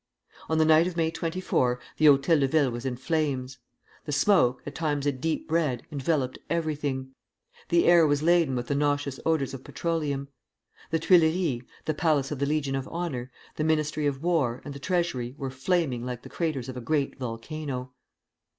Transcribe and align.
On 0.49 0.57
the 0.57 0.65
night 0.65 0.87
of 0.87 0.97
May 0.97 1.11
24, 1.11 1.79
the 1.97 2.05
Hôtel 2.07 2.39
de 2.39 2.47
Ville 2.47 2.71
was 2.71 2.87
in 2.87 2.97
flames. 2.97 3.59
The 4.05 4.11
smoke, 4.11 4.63
at 4.65 4.73
times 4.73 5.05
a 5.05 5.11
deep 5.11 5.51
red, 5.51 5.83
enveloped 5.91 6.39
everything; 6.49 7.13
the 7.69 7.85
air 7.85 8.07
was 8.07 8.23
laden 8.23 8.55
with 8.55 8.65
the 8.65 8.73
nauseous 8.73 9.19
odors 9.27 9.53
of 9.53 9.63
petroleum. 9.63 10.29
The 10.89 10.97
Tuileries, 10.97 11.61
the 11.85 11.93
Palace 11.93 12.31
of 12.31 12.39
the 12.39 12.47
Legion 12.47 12.73
of 12.75 12.87
Honor, 12.87 13.29
the 13.57 13.63
Ministry 13.63 14.07
of 14.07 14.23
War, 14.23 14.63
and 14.65 14.73
the 14.73 14.79
Treasury 14.79 15.35
were 15.37 15.51
flaming 15.51 16.03
like 16.03 16.23
the 16.23 16.29
craters 16.29 16.67
of 16.67 16.75
a 16.75 16.81
great 16.81 17.19
volcano. 17.19 17.93